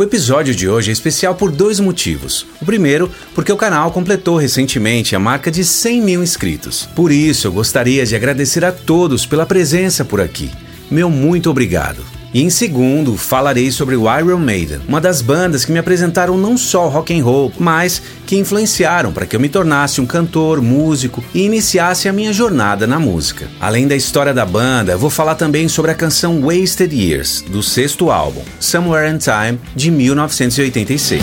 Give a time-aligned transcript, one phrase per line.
[0.00, 2.46] O episódio de hoje é especial por dois motivos.
[2.58, 6.88] O primeiro, porque o canal completou recentemente a marca de 100 mil inscritos.
[6.96, 10.50] Por isso, eu gostaria de agradecer a todos pela presença por aqui.
[10.90, 12.02] Meu muito obrigado.
[12.32, 16.56] E em segundo, falarei sobre o Iron Maiden, uma das bandas que me apresentaram não
[16.56, 21.24] só rock and roll, mas que influenciaram para que eu me tornasse um cantor, músico
[21.34, 23.48] e iniciasse a minha jornada na música.
[23.60, 28.12] Além da história da banda, vou falar também sobre a canção Wasted Years, do sexto
[28.12, 31.22] álbum, Somewhere in Time, de 1986.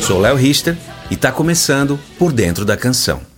[0.00, 0.76] Sou Léo Richter
[1.10, 3.33] e está começando Por Dentro da Canção.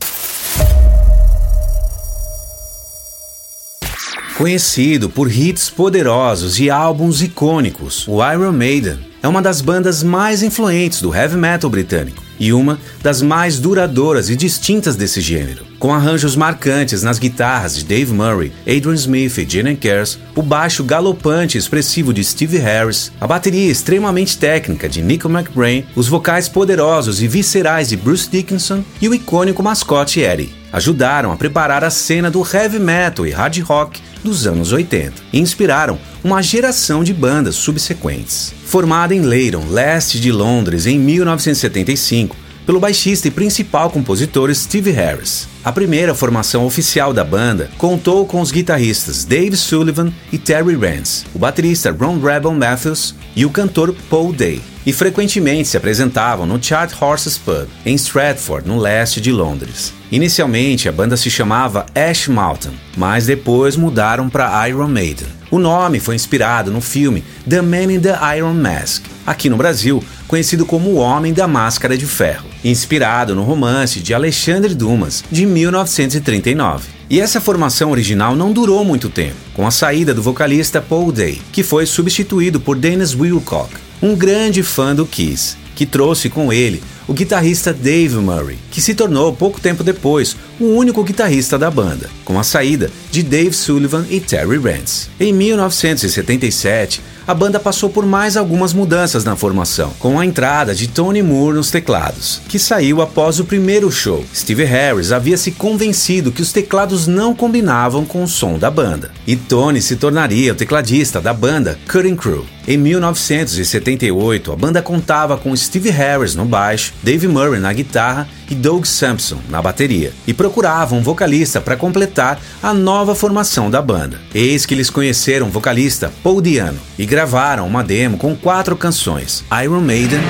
[4.37, 10.43] Conhecido por hits poderosos e álbuns icônicos, o Iron Maiden é uma das bandas mais
[10.43, 15.65] influentes do heavy metal britânico e uma das mais duradouras e distintas desse gênero.
[15.79, 20.85] Com arranjos marcantes nas guitarras de Dave Murray, Adrian Smith e Gene Kers, o baixo
[20.85, 26.47] galopante e expressivo de Steve Harris, a bateria extremamente técnica de Nico McBrain, os vocais
[26.47, 31.91] poderosos e viscerais de Bruce Dickinson e o icônico mascote Eddie, ajudaram a preparar a
[31.91, 37.15] cena do heavy metal e hard rock dos anos 80 e inspiraram uma geração de
[37.15, 38.53] bandas subsequentes.
[38.65, 42.37] Formada em Leyton, leste de Londres, em 1975,
[42.67, 45.49] pelo baixista e principal compositor Steve Harris.
[45.65, 51.25] A primeira formação oficial da banda contou com os guitarristas Dave Sullivan e Terry Rance,
[51.33, 56.63] o baterista Ron Rebel Matthews e o cantor Paul Day, e frequentemente se apresentavam no
[56.63, 59.93] Chart Horses Pub, em Stratford, no leste de Londres.
[60.11, 65.27] Inicialmente, a banda se chamava Ash Mountain, mas depois mudaram para Iron Maiden.
[65.51, 70.03] O nome foi inspirado no filme The Man in the Iron Mask, aqui no Brasil,
[70.27, 75.47] conhecido como O Homem da Máscara de Ferro, inspirado no romance de Alexandre Dumas, de
[75.47, 76.89] 1939.
[77.09, 81.41] E essa formação original não durou muito tempo, com a saída do vocalista Paul Day,
[81.53, 86.83] que foi substituído por Dennis Wilcock, um grande fã do Kiss, que trouxe com ele
[87.09, 92.09] o guitarrista Dave Murray, que se tornou pouco tempo depois o único guitarrista da banda,
[92.25, 95.09] com a saída de Dave Sullivan e Terry Rance.
[95.21, 100.87] Em 1977, a banda passou por mais algumas mudanças na formação, com a entrada de
[100.87, 104.25] Tony Moore nos teclados, que saiu após o primeiro show.
[104.33, 109.11] Steve Harris havia se convencido que os teclados não combinavam com o som da banda,
[109.27, 112.47] e Tony se tornaria o tecladista da banda Cutting Crew.
[112.69, 118.55] Em 1978, a banda contava com Steve Harris no baixo, Dave Murray na guitarra e
[118.55, 124.21] Doug Sampson na bateria, e procurava um vocalista para completar a nova formação da banda.
[124.35, 129.45] Eis que eles conheceram o vocalista Paul Diano e gravaram uma demo com quatro canções:
[129.63, 130.21] Iron Maiden.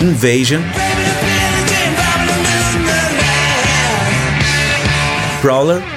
[0.00, 0.60] Invasion.
[5.40, 5.93] Prowler.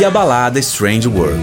[0.00, 1.38] E a balada Strange World.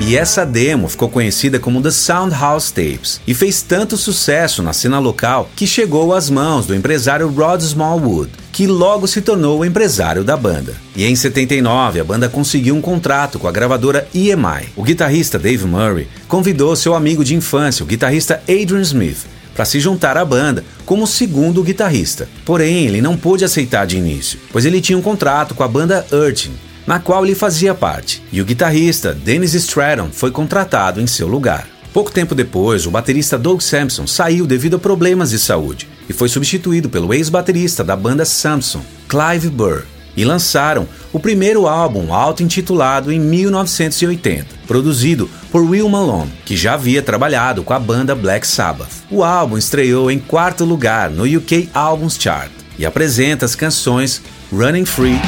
[0.00, 4.98] E essa demo ficou conhecida como The Soundhouse Tapes e fez tanto sucesso na cena
[4.98, 10.24] local que chegou às mãos do empresário Rod Smallwood, que logo se tornou o empresário
[10.24, 10.74] da banda.
[10.96, 14.70] E em 79, a banda conseguiu um contrato com a gravadora EMI.
[14.74, 19.26] O guitarrista Dave Murray convidou seu amigo de infância, o guitarrista Adrian Smith,
[19.58, 22.28] para se juntar à banda como segundo guitarrista.
[22.44, 26.06] Porém, ele não pôde aceitar de início, pois ele tinha um contrato com a banda
[26.12, 26.52] Urchin,
[26.86, 31.66] na qual ele fazia parte, e o guitarrista Dennis Stratton foi contratado em seu lugar.
[31.92, 36.28] Pouco tempo depois, o baterista Doug Sampson saiu devido a problemas de saúde e foi
[36.28, 39.82] substituído pelo ex-baterista da banda Samson, Clive Burr,
[40.18, 47.00] e lançaram o primeiro álbum auto-intitulado em 1980, produzido por Will Malone, que já havia
[47.00, 49.04] trabalhado com a banda Black Sabbath.
[49.08, 54.20] O álbum estreou em quarto lugar no UK Albums Chart e apresenta as canções
[54.52, 55.20] Running Free.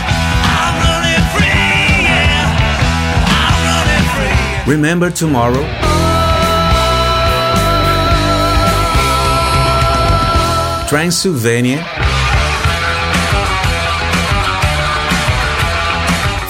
[4.67, 5.65] Remember Tomorrow.
[10.89, 12.00] Transylvania.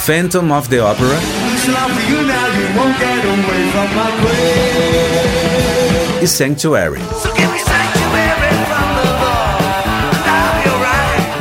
[0.05, 1.21] Phantom of the Opera.
[6.23, 7.01] E Sanctuary.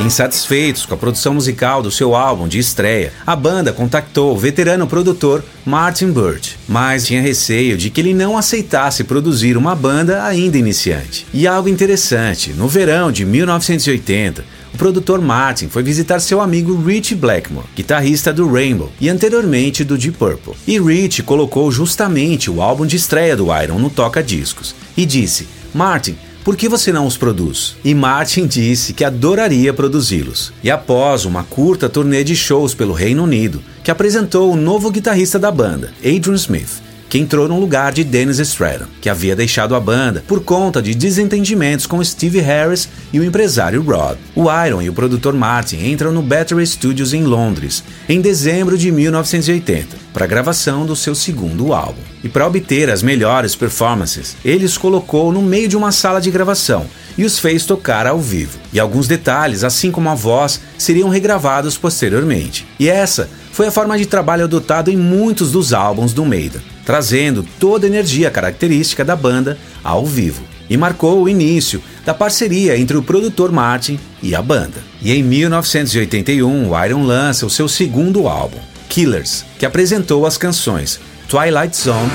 [0.04, 4.86] Insatisfeitos com a produção musical do seu álbum de estreia, a banda contactou o veterano
[4.86, 10.58] produtor Martin Birch, mas tinha receio de que ele não aceitasse produzir uma banda ainda
[10.58, 11.26] iniciante.
[11.32, 17.14] E algo interessante, no verão de 1980, o produtor Martin foi visitar seu amigo Rich
[17.14, 20.54] Blackmore, guitarrista do Rainbow e anteriormente do Deep Purple.
[20.66, 26.16] E Rich colocou justamente o álbum de estreia do Iron no toca-discos e disse: Martin,
[26.42, 27.76] por que você não os produz?
[27.84, 30.50] E Martin disse que adoraria produzi-los.
[30.64, 35.38] E após uma curta turnê de shows pelo Reino Unido, que apresentou o novo guitarrista
[35.38, 36.80] da banda, Adrian Smith,
[37.10, 40.94] que entrou no lugar de Dennis Stratton, que havia deixado a banda por conta de
[40.94, 44.16] desentendimentos com Steve Harris e o empresário Rod.
[44.36, 48.92] O Iron e o produtor Martin entram no Battery Studios em Londres em dezembro de
[48.92, 52.00] 1980 para a gravação do seu segundo álbum.
[52.22, 56.30] E para obter as melhores performances, ele os colocou no meio de uma sala de
[56.30, 56.86] gravação
[57.18, 58.58] e os fez tocar ao vivo.
[58.72, 62.66] E alguns detalhes, assim como a voz, seriam regravados posteriormente.
[62.78, 66.60] E essa foi a forma de trabalho adotado em muitos dos álbuns do Maiden
[66.90, 70.42] trazendo toda a energia característica da banda ao vivo.
[70.68, 74.78] E marcou o início da parceria entre o produtor Martin e a banda.
[75.00, 78.58] E em 1981, o Iron lança o seu segundo álbum,
[78.88, 80.98] Killers, que apresentou as canções
[81.28, 82.10] Twilight Zone.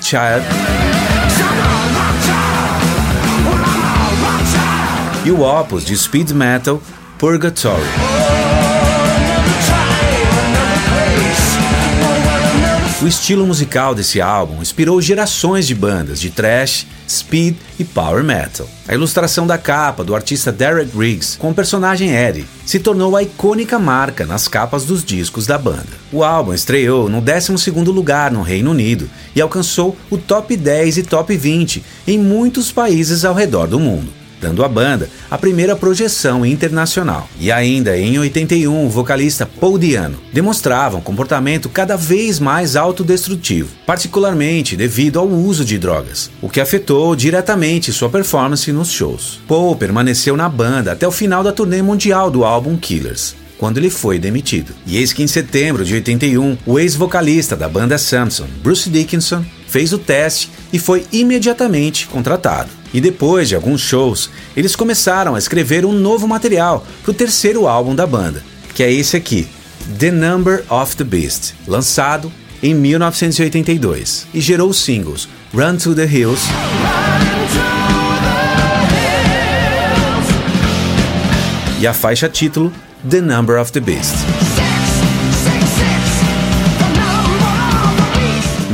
[0.00, 0.46] Child
[5.24, 6.80] e o opus de speed metal
[7.18, 8.13] Purgatory.
[13.04, 18.66] O estilo musical desse álbum inspirou gerações de bandas de thrash, speed e power metal.
[18.88, 23.22] A ilustração da capa do artista Derek Riggs com o personagem Eddie se tornou a
[23.22, 25.84] icônica marca nas capas dos discos da banda.
[26.10, 31.02] O álbum estreou no 12º lugar no Reino Unido e alcançou o top 10 e
[31.02, 36.44] top 20 em muitos países ao redor do mundo dando à banda a primeira projeção
[36.44, 37.26] internacional.
[37.40, 43.70] E ainda em 81, o vocalista Paul Diano demonstrava um comportamento cada vez mais autodestrutivo,
[43.86, 49.40] particularmente devido ao uso de drogas, o que afetou diretamente sua performance nos shows.
[49.48, 53.88] Paul permaneceu na banda até o final da turnê mundial do álbum Killers, quando ele
[53.88, 54.74] foi demitido.
[54.86, 59.92] E eis que em setembro de 81, o ex-vocalista da banda Samson, Bruce Dickinson, fez
[59.94, 62.83] o teste e foi imediatamente contratado.
[62.94, 67.66] E depois de alguns shows, eles começaram a escrever um novo material para o terceiro
[67.66, 68.40] álbum da banda,
[68.72, 69.48] que é esse aqui,
[69.98, 72.32] The Number of the Beast, lançado
[72.62, 76.44] em 1982, e gerou os singles Run to the Hills.
[81.80, 82.72] E a faixa título
[83.10, 84.14] The Number of the Beast.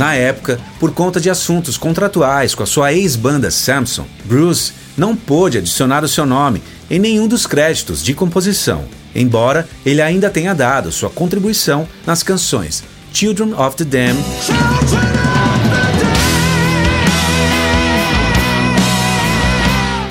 [0.01, 5.59] Na época, por conta de assuntos contratuais com a sua ex-banda Samson, Bruce não pôde
[5.59, 8.83] adicionar o seu nome em nenhum dos créditos de composição,
[9.13, 12.83] embora ele ainda tenha dado sua contribuição nas canções
[13.13, 14.15] Children of the Dam.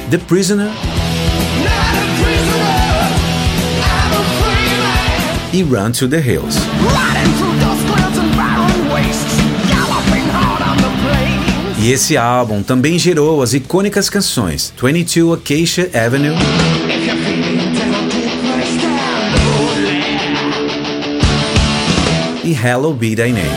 [0.08, 0.70] The Prisoner
[5.52, 6.60] e Run to the Hills.
[11.82, 16.36] E esse álbum também gerou as icônicas canções 22 Acacia Avenue.
[22.44, 23.48] E Hello Be Thy Name.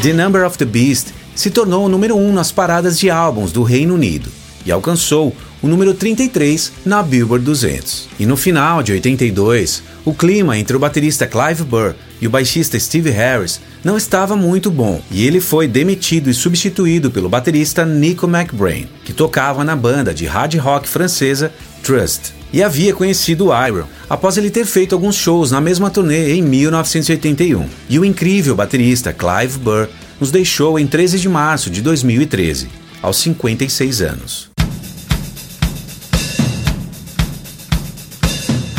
[0.00, 3.52] The Number of the Beast se tornou o número 1 um nas paradas de álbuns
[3.52, 4.30] do Reino Unido
[4.64, 8.08] e alcançou o número 33 na Billboard 200.
[8.18, 12.78] E no final de 82, o clima entre o baterista Clive Burr e o baixista
[12.78, 18.26] Steve Harris não estava muito bom, e ele foi demitido e substituído pelo baterista Nico
[18.26, 21.52] McBrain, que tocava na banda de hard rock francesa
[21.82, 22.32] Trust.
[22.52, 27.66] E havia conhecido Iron após ele ter feito alguns shows na mesma turnê em 1981.
[27.90, 29.88] E o incrível baterista Clive Burr
[30.20, 32.68] nos deixou em 13 de março de 2013,
[33.02, 34.50] aos 56 anos.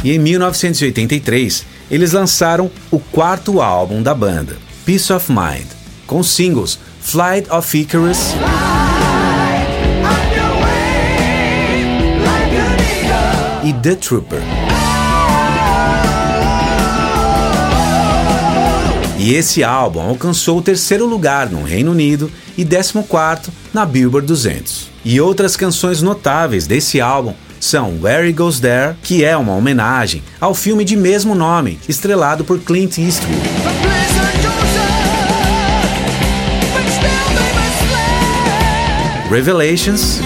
[0.05, 5.67] E em 1983, eles lançaram o quarto álbum da banda, Peace of Mind,
[6.07, 8.33] com singles Flight of Icarus
[13.63, 14.41] e The Trooper.
[19.17, 24.91] E esse álbum alcançou o terceiro lugar no Reino Unido e 14 na Billboard 200.
[25.03, 27.33] E outras canções notáveis desse álbum
[27.65, 32.45] são Where He Goes There, que é uma homenagem ao filme de mesmo nome, estrelado
[32.45, 33.41] por Clint Eastwood.
[39.29, 40.19] Revelations.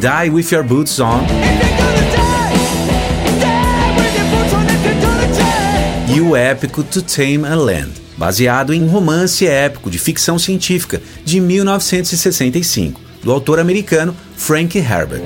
[0.00, 1.26] Die with your boots on.
[6.08, 11.02] e o épico To Tame a Land, baseado em um romance épico de ficção científica
[11.24, 15.24] de 1965, do autor americano Frank Herbert.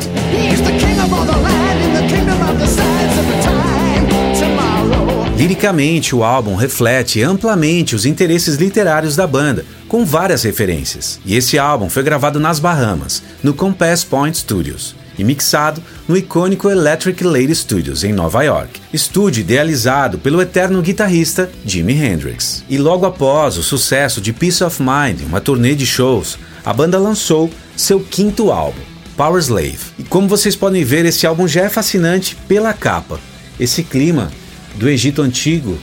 [5.37, 11.19] Liricamente, o álbum reflete amplamente os interesses literários da banda, com várias referências.
[11.25, 16.71] E esse álbum foi gravado nas Bahamas, no Compass Point Studios, e mixado no icônico
[16.71, 22.65] Electric Lady Studios, em Nova York, estúdio idealizado pelo eterno guitarrista Jimi Hendrix.
[22.69, 26.99] E logo após o sucesso de Peace of Mind, uma turnê de shows, a banda
[26.99, 28.81] lançou seu quinto álbum,
[29.17, 29.79] Power Slave.
[29.99, 33.21] E como vocês podem ver, esse álbum já é fascinante pela capa.
[33.59, 34.33] Esse clima
[34.77, 35.79] do Egito Antigo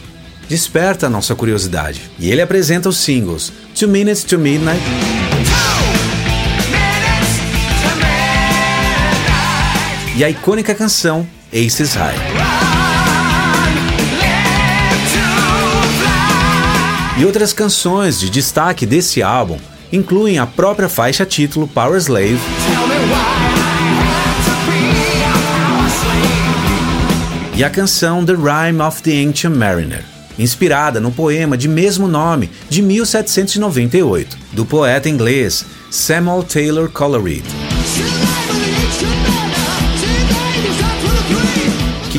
[0.49, 2.01] desperta a nossa curiosidade.
[2.17, 4.81] E ele apresenta os singles Two Minutes to Midnight.
[10.17, 12.15] E a icônica canção Aces High.
[17.19, 19.59] E outras canções de destaque desse álbum
[19.93, 22.39] incluem a própria faixa título Power Slave.
[27.55, 30.03] e a canção The Rime of the Ancient Mariner,
[30.37, 37.76] inspirada no poema de mesmo nome de 1798, do poeta inglês Samuel Taylor Coleridge.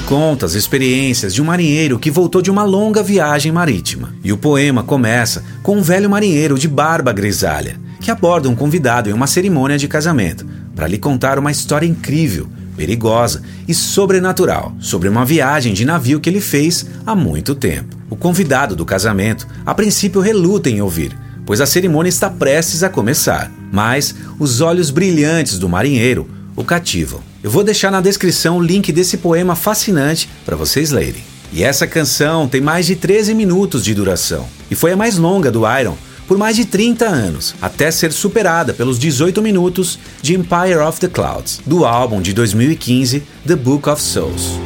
[0.09, 4.15] Conta as experiências de um marinheiro que voltou de uma longa viagem marítima.
[4.25, 9.11] E o poema começa com um velho marinheiro de barba grisalha que aborda um convidado
[9.11, 15.11] em uma cerimônia de casamento para lhe contar uma história incrível perigosa e sobrenatural sobre
[15.11, 17.95] uma viagem de navio que ele fez há muito tempo.
[18.09, 22.89] O convidado do casamento, a princípio, reluta em ouvir, pois a cerimônia está prestes a
[22.89, 27.21] começar, mas os olhos brilhantes do marinheiro o cativam.
[27.41, 31.23] Eu vou deixar na descrição o link desse poema fascinante para vocês lerem.
[31.53, 35.53] E essa canção tem mais de 13 minutos de duração e foi a mais longa
[35.53, 35.97] do Iron
[36.27, 41.09] por mais de 30 anos, até ser superada pelos 18 minutos de Empire of the
[41.09, 44.59] Clouds, do álbum de 2015 The Book of Souls.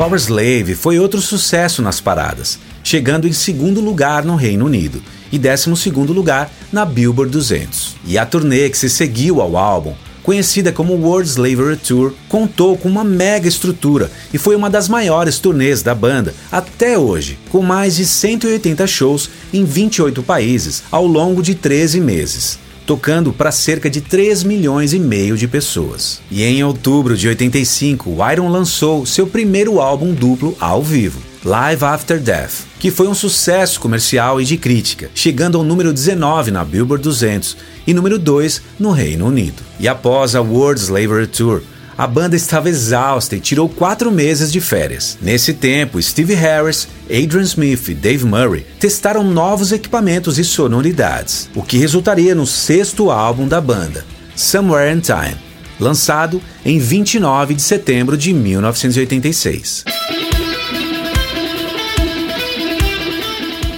[0.00, 5.38] Power Slave foi outro sucesso nas paradas, chegando em segundo lugar no Reino Unido e
[5.38, 7.96] décimo segundo lugar na Billboard 200.
[8.06, 9.92] E a turnê que se seguiu ao álbum
[10.22, 15.38] conhecida como World Slavery Tour, contou com uma mega estrutura e foi uma das maiores
[15.38, 21.42] turnês da banda até hoje, com mais de 180 shows em 28 países ao longo
[21.42, 22.58] de 13 meses
[22.90, 26.20] tocando para cerca de 3 milhões e meio de pessoas.
[26.28, 31.84] E em outubro de 85, o Iron lançou seu primeiro álbum duplo ao vivo, Live
[31.84, 36.64] After Death, que foi um sucesso comercial e de crítica, chegando ao número 19 na
[36.64, 37.56] Billboard 200
[37.86, 39.62] e número 2 no Reino Unido.
[39.78, 41.62] E após a World Slavery Tour,
[42.00, 45.18] a banda estava exausta e tirou quatro meses de férias.
[45.20, 51.62] Nesse tempo, Steve Harris, Adrian Smith e Dave Murray testaram novos equipamentos e sonoridades, o
[51.62, 54.02] que resultaria no sexto álbum da banda,
[54.34, 55.36] Somewhere in Time,
[55.78, 59.84] lançado em 29 de setembro de 1986.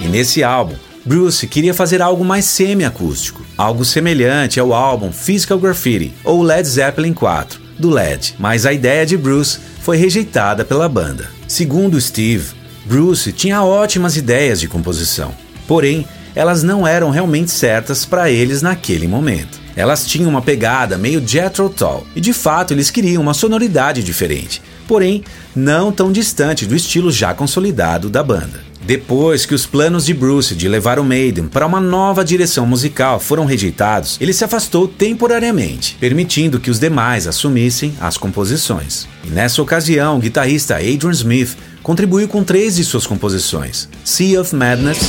[0.01, 6.13] E nesse álbum, Bruce queria fazer algo mais semi-acústico, algo semelhante ao álbum Physical Graffiti
[6.23, 11.29] ou Led Zeppelin 4, do LED, mas a ideia de Bruce foi rejeitada pela banda.
[11.49, 12.53] Segundo Steve,
[12.85, 15.35] Bruce tinha ótimas ideias de composição,
[15.67, 19.61] porém elas não eram realmente certas para eles naquele momento.
[19.75, 24.61] Elas tinham uma pegada meio Jethro Tull e de fato eles queriam uma sonoridade diferente,
[24.87, 25.23] porém
[25.55, 28.73] não tão distante do estilo já consolidado da banda.
[28.85, 33.17] Depois que os planos de Bruce de levar o Maiden para uma nova direção musical
[33.17, 39.07] foram rejeitados, ele se afastou temporariamente, permitindo que os demais assumissem as composições.
[39.23, 44.53] E nessa ocasião, o guitarrista Adrian Smith contribuiu com três de suas composições: Sea of
[44.53, 44.99] Madness.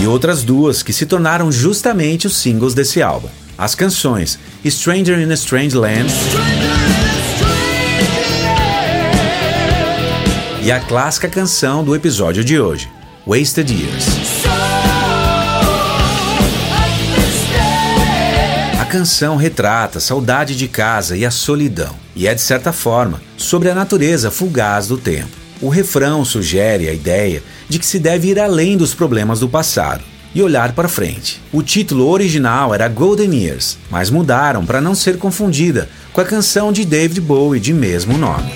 [0.00, 3.28] E outras duas que se tornaram justamente os singles desse álbum.
[3.58, 6.12] As canções Stranger in a Strange Land.
[10.62, 12.90] e a clássica canção do episódio de hoje,
[13.24, 14.04] Wasted Years.
[18.80, 23.22] A canção retrata a saudade de casa e a solidão, e é de certa forma
[23.38, 25.30] sobre a natureza fugaz do tempo.
[25.62, 30.02] O refrão sugere a ideia de que se deve ir além dos problemas do passado
[30.36, 31.40] e olhar para frente.
[31.50, 36.70] O título original era Golden Years, mas mudaram para não ser confundida com a canção
[36.70, 38.52] de David Bowie de mesmo nome.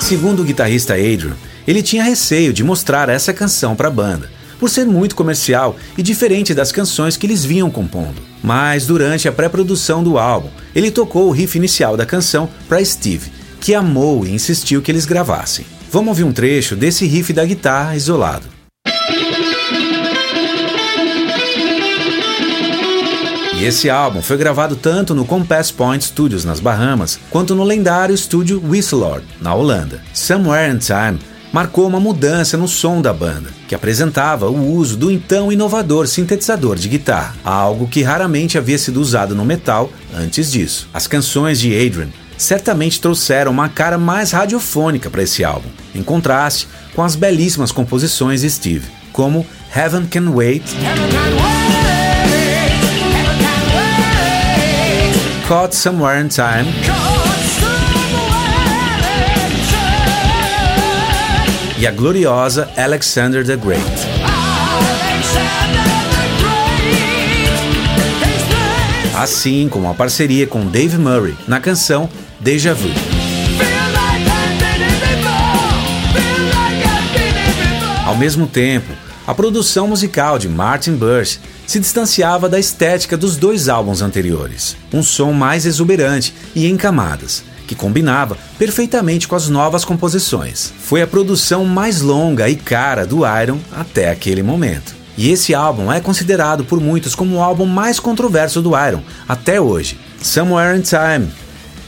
[0.00, 1.36] Segundo o guitarrista Adrian,
[1.68, 6.02] ele tinha receio de mostrar essa canção para a banda, por ser muito comercial e
[6.02, 8.20] diferente das canções que eles vinham compondo.
[8.42, 13.30] Mas durante a pré-produção do álbum, ele tocou o riff inicial da canção para Steve,
[13.60, 15.64] que amou e insistiu que eles gravassem.
[15.92, 18.46] Vamos ouvir um trecho desse riff da guitarra isolado.
[23.58, 28.14] E esse álbum foi gravado tanto no Compass Point Studios nas Bahamas, quanto no lendário
[28.14, 30.00] estúdio Whistler, na Holanda.
[30.14, 31.18] Somewhere in Time
[31.52, 36.76] marcou uma mudança no som da banda, que apresentava o uso do então inovador sintetizador
[36.76, 40.88] de guitarra, algo que raramente havia sido usado no metal antes disso.
[40.94, 42.08] As canções de Adrian
[42.40, 48.40] certamente trouxeram uma cara mais radiofônica para esse álbum, em contraste com as belíssimas composições
[48.40, 50.64] de Steve, como Heaven Can Wait.
[55.46, 56.72] Caught Somewhere in Time.
[61.78, 63.84] E a gloriosa Alexander the Great.
[69.14, 72.08] Assim como a parceria com Dave Murray na canção
[72.40, 72.88] Deja Vu.
[78.06, 78.90] Ao mesmo tempo,
[79.26, 85.02] a produção musical de Martin Birch se distanciava da estética dos dois álbuns anteriores, um
[85.02, 90.72] som mais exuberante e em camadas, que combinava perfeitamente com as novas composições.
[90.80, 94.94] Foi a produção mais longa e cara do Iron até aquele momento.
[95.14, 99.60] E esse álbum é considerado por muitos como o álbum mais controverso do Iron até
[99.60, 99.98] hoje.
[100.22, 101.30] Somewhere in Time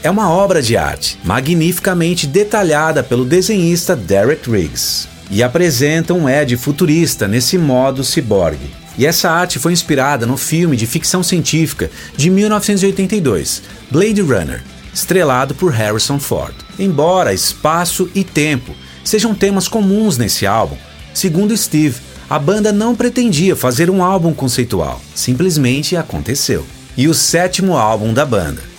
[0.03, 6.57] é uma obra de arte magnificamente detalhada pelo desenhista Derek Riggs e apresenta um Ed
[6.57, 8.69] futurista nesse modo ciborgue.
[8.97, 14.61] E essa arte foi inspirada no filme de ficção científica de 1982, Blade Runner,
[14.93, 16.53] estrelado por Harrison Ford.
[16.77, 20.77] Embora espaço e tempo sejam temas comuns nesse álbum,
[21.13, 21.95] segundo Steve,
[22.29, 26.65] a banda não pretendia fazer um álbum conceitual, simplesmente aconteceu.
[26.95, 28.72] E o sétimo álbum da banda,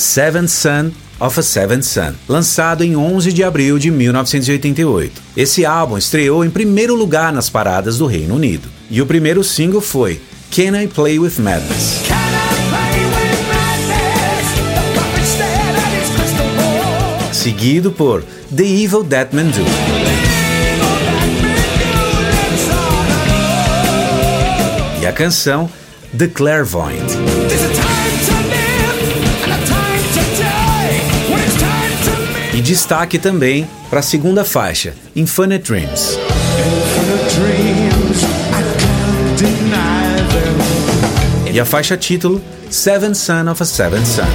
[0.00, 0.90] Seventh Son
[1.20, 5.20] of a Seventh Son, lançado em 11 de abril de 1988.
[5.36, 8.66] Esse álbum estreou em primeiro lugar nas paradas do Reino Unido.
[8.90, 10.18] E o primeiro single foi
[10.50, 12.00] Can I Play With Madness?
[17.30, 18.24] Seguido por
[18.56, 19.64] The Evil That Men Do.
[25.02, 25.70] E a canção
[26.16, 27.49] The Clairvoyant.
[32.60, 36.18] E destaque também para a segunda faixa, Infinite Dreams.
[41.50, 44.26] E a faixa título, Seven Son of a Seven Son.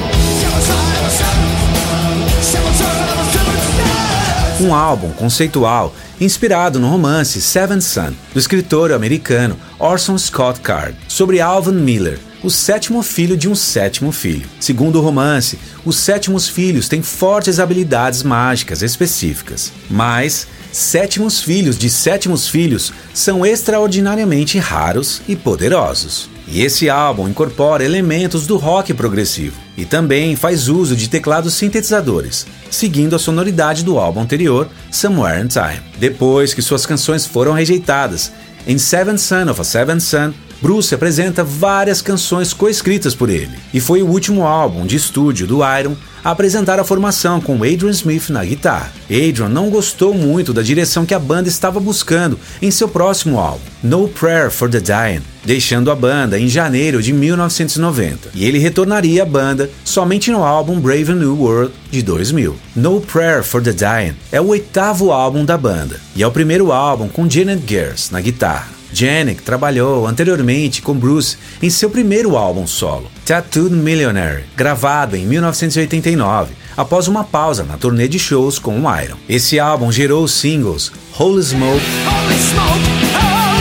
[4.59, 11.39] Um álbum conceitual inspirado no romance Seven Son, do escritor americano Orson Scott Card, sobre
[11.39, 14.47] Alvin Miller, o sétimo filho de um sétimo filho.
[14.59, 21.89] Segundo o romance, os sétimos filhos têm fortes habilidades mágicas específicas, mas sétimos filhos de
[21.89, 26.29] sétimos filhos são extraordinariamente raros e poderosos.
[26.47, 32.45] E esse álbum incorpora elementos do rock progressivo e também faz uso de teclados sintetizadores,
[32.69, 35.81] seguindo a sonoridade do álbum anterior, Somewhere in Time.
[35.97, 38.31] Depois que suas canções foram rejeitadas,
[38.67, 40.31] em Seven Son of a Seven Son,
[40.61, 45.59] Bruce apresenta várias canções coescritas por ele, e foi o último álbum de estúdio do
[45.77, 48.91] Iron a apresentar a formação com Adrian Smith na guitarra.
[49.03, 53.61] Adrian não gostou muito da direção que a banda estava buscando em seu próximo álbum,
[53.83, 59.21] No Prayer for the Dying, deixando a banda em janeiro de 1990, e ele retornaria
[59.21, 62.55] à banda somente no álbum Brave New World de 2000.
[62.75, 66.71] No Prayer for the Dying é o oitavo álbum da banda, e é o primeiro
[66.71, 68.69] álbum com Janet Gers na guitarra.
[68.95, 76.53] Janek trabalhou anteriormente com Bruce em seu primeiro álbum solo, Tattooed Millionaire, gravado em 1989,
[76.77, 79.17] após uma pausa na turnê de shows com o Iron.
[79.27, 82.79] Esse álbum gerou os singles Holy Smoke, Holy Smoke,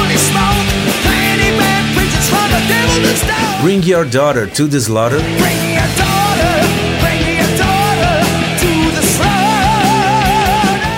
[0.06, 0.64] Holy Smoke
[3.62, 5.20] Bring Your Daughter to the Slaughter,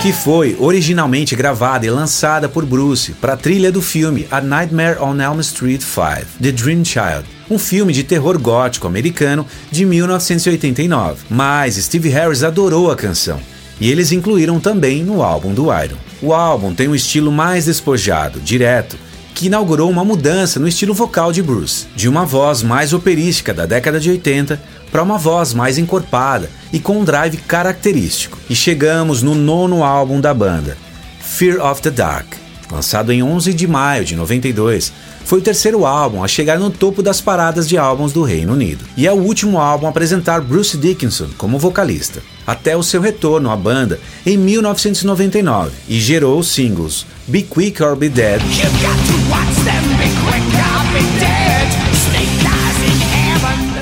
[0.07, 5.01] que foi originalmente gravada e lançada por Bruce para a trilha do filme A Nightmare
[5.01, 11.25] on Elm Street 5, The Dream Child, um filme de terror gótico americano de 1989.
[11.29, 13.37] Mas Steve Harris adorou a canção
[13.81, 15.97] e eles incluíram também no álbum do Iron.
[16.21, 18.95] O álbum tem um estilo mais despojado, direto,
[19.35, 23.65] que inaugurou uma mudança no estilo vocal de Bruce, de uma voz mais operística da
[23.65, 24.57] década de 80
[24.97, 28.39] para uma voz mais encorpada e com um drive característico.
[28.49, 30.75] E chegamos no nono álbum da banda,
[31.19, 32.25] Fear of the Dark,
[32.71, 34.91] lançado em 11 de maio de 92,
[35.23, 38.83] foi o terceiro álbum a chegar no topo das paradas de álbuns do Reino Unido,
[38.97, 43.51] e é o último álbum a apresentar Bruce Dickinson como vocalista, até o seu retorno
[43.51, 48.41] à banda em 1999, e gerou os singles Be Quick or Be Dead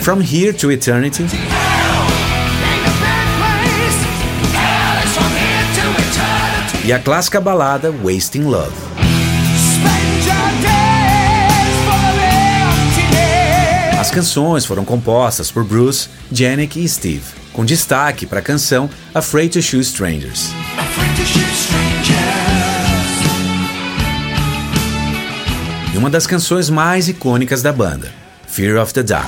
[0.05, 1.25] From Here to Eternity
[6.83, 8.75] e a clássica balada Wasting Love.
[13.99, 19.53] As canções foram compostas por Bruce, Janik e Steve, com destaque para a canção Afraid
[19.53, 20.51] to Shoot Strangers.
[25.91, 28.13] E uma das canções mais icônicas da banda,
[28.55, 29.27] Fear of the Dark.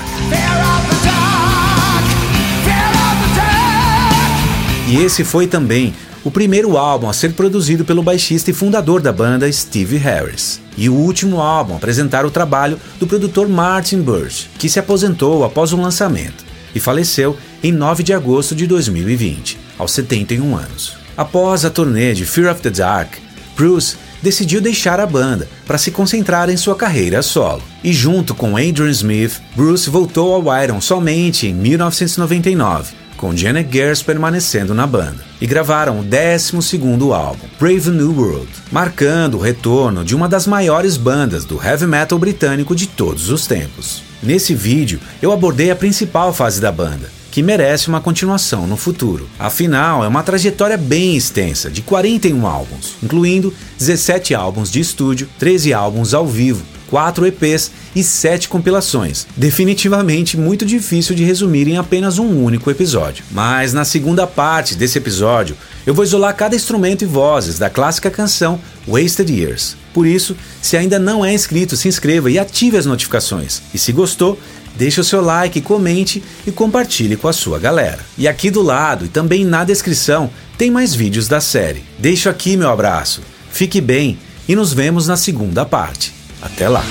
[4.87, 9.11] E esse foi também o primeiro álbum a ser produzido pelo baixista e fundador da
[9.11, 14.49] banda Steve Harris, e o último álbum a apresentar o trabalho do produtor Martin Birch,
[14.57, 19.91] que se aposentou após o lançamento e faleceu em 9 de agosto de 2020, aos
[19.91, 20.95] 71 anos.
[21.17, 23.15] Após a turnê de Fear of the Dark,
[23.57, 27.63] Bruce decidiu deixar a banda para se concentrar em sua carreira solo.
[27.81, 34.03] E junto com Adrian Smith, Bruce voltou ao Iron somente em 1999 com Janet Gers
[34.03, 36.79] permanecendo na banda, e gravaram o 12
[37.11, 42.19] álbum, Brave New World, marcando o retorno de uma das maiores bandas do heavy metal
[42.19, 44.03] britânico de todos os tempos.
[44.21, 49.29] Nesse vídeo, eu abordei a principal fase da banda, que merece uma continuação no futuro.
[49.37, 55.71] Afinal, é uma trajetória bem extensa, de 41 álbuns, incluindo 17 álbuns de estúdio, 13
[55.71, 59.27] álbuns ao vivo, quatro EPs e sete compilações.
[59.37, 63.23] Definitivamente muito difícil de resumir em apenas um único episódio.
[63.29, 68.09] Mas na segunda parte desse episódio, eu vou isolar cada instrumento e vozes da clássica
[68.09, 69.77] canção Wasted Years.
[69.93, 73.61] Por isso, se ainda não é inscrito, se inscreva e ative as notificações.
[73.75, 74.39] E se gostou,
[74.77, 77.99] deixe o seu like, comente e compartilhe com a sua galera.
[78.17, 81.83] E aqui do lado e também na descrição tem mais vídeos da série.
[81.97, 83.21] Deixo aqui meu abraço.
[83.51, 86.13] Fique bem e nos vemos na segunda parte.
[86.41, 86.83] Até lá!